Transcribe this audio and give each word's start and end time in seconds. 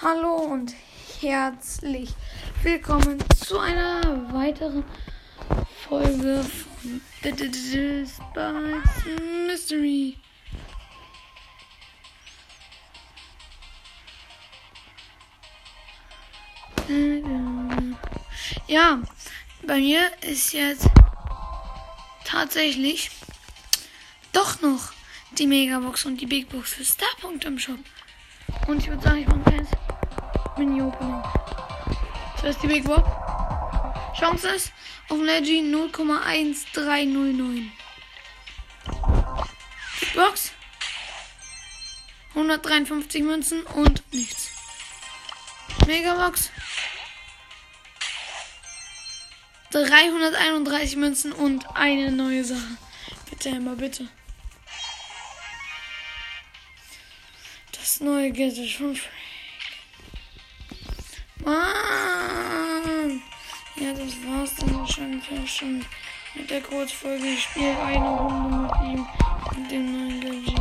Hallo 0.00 0.36
und 0.36 0.76
herzlich 1.20 2.10
willkommen 2.62 3.18
zu 3.36 3.58
einer 3.58 4.32
weiteren 4.32 4.84
Folge 5.88 6.44
von 6.44 7.00
Spice 8.06 8.20
Mystery. 9.48 10.16
Ja, 18.68 19.02
bei 19.66 19.78
mir 19.78 20.12
ist 20.20 20.52
jetzt 20.52 20.86
tatsächlich 22.24 23.10
doch 24.32 24.60
noch 24.60 24.92
die 25.32 25.48
Megabox 25.48 26.04
und 26.04 26.20
die 26.20 26.26
Big 26.26 26.48
Box 26.50 26.74
für 26.74 26.84
Starpunkt 26.84 27.44
im 27.44 27.58
Shop. 27.58 27.80
Und 28.68 28.78
ich 28.78 28.88
würde 28.88 29.02
sagen, 29.02 29.18
ich 29.18 29.26
mache 29.26 29.38
ein 29.38 29.44
kleines 29.44 29.77
Mini-Opening. 30.58 31.22
Das 32.42 32.56
ist 32.56 32.62
die 32.62 32.66
Big 32.66 32.84
Box. 32.84 33.08
Chance 34.18 34.48
ist 34.48 34.72
auf 35.08 35.20
Leggy 35.20 35.60
0,1309. 35.60 37.70
Big 40.00 40.14
Box. 40.14 40.52
153 42.34 43.22
Münzen 43.22 43.62
und 43.62 44.02
nichts. 44.12 44.50
Megabox. 45.86 46.50
331 49.70 50.96
Münzen 50.96 51.32
und 51.32 51.64
eine 51.74 52.10
neue 52.10 52.44
Sache. 52.44 52.76
Bitte, 53.30 53.50
Emma, 53.50 53.74
bitte. 53.74 54.08
Das 57.72 58.00
neue 58.00 58.32
Gadget 58.32 58.72
von 58.72 58.94
Frank. 58.94 59.27
Mann! 61.48 63.22
Ja, 63.76 63.92
das 63.94 64.16
war's 64.26 64.54
dann 64.56 64.80
wahrscheinlich 64.80 65.24
auch 65.32 65.46
schon 65.46 65.82
mit 66.34 66.50
der 66.50 66.60
Kurzfolge. 66.60 67.24
Ich 67.24 67.44
spiele 67.44 67.74
eine 67.80 68.06
Runde 68.06 68.56
mit 68.58 68.70
ihm 68.82 69.06
und 69.56 69.70
dem 69.70 69.92
neuen 69.92 70.20
Gadget. 70.20 70.60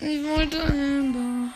Ich 0.00 0.24
wollte 0.24 0.62
Amber. 0.62 1.52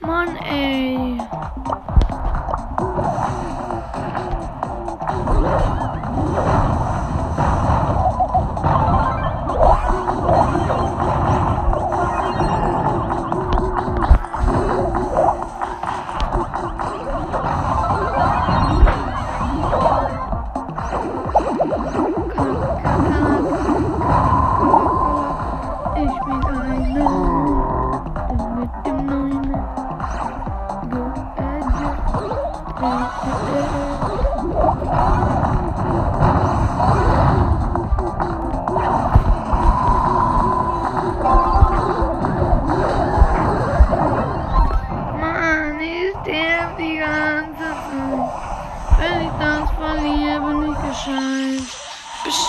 Mann, 0.00 0.36
ey. 0.36 1.18
Ich 18.64 18.91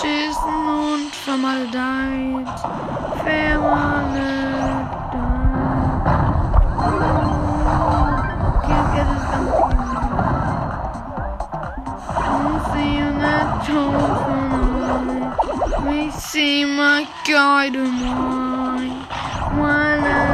beschissen 0.04 0.68
und 0.68 1.14
vermaledeint. 1.14 2.48
Vermaledeint. 3.24 4.90
Can't 8.66 8.88
get. 8.94 9.08
See 12.72 12.92
you. 12.98 13.08
We 15.88 16.00
see 16.10 16.64
my 16.64 17.06
guide 17.26 17.76
of 17.76 17.88
mine. 17.88 19.06
One 19.56 20.33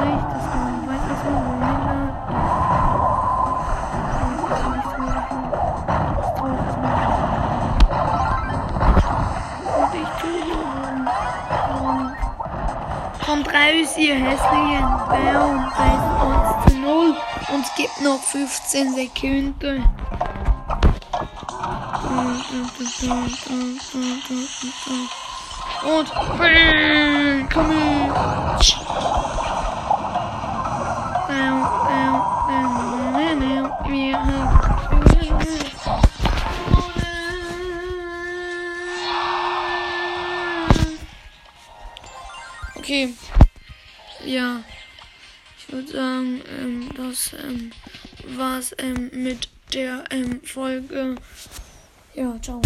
Kommt 13.31 13.47
raus, 13.47 13.95
ihr 13.95 14.15
hässlichen 14.15 14.85
Bären, 15.07 15.71
beißt 15.77 16.11
uns 16.21 16.65
zu 16.67 16.77
null 16.79 17.15
und 17.53 17.61
es 17.63 17.75
gibt 17.75 18.01
noch 18.01 18.21
15 18.21 18.93
Sekunden. 18.93 19.85
Und 25.81 26.11
komm 27.53 27.71
her. 27.71 28.59
Wir 33.87 34.17
haben 34.17 34.40
Okay. 42.91 43.13
Ja. 44.25 44.65
Ich 45.57 45.71
würde 45.71 45.87
sagen, 45.93 46.41
ähm, 46.59 46.89
das 46.97 47.31
ähm, 47.41 47.71
war's 48.35 48.75
ähm, 48.79 49.09
mit 49.13 49.47
der 49.73 50.03
ähm, 50.09 50.41
Folge. 50.43 51.15
Ja, 52.15 52.37
ciao. 52.41 52.61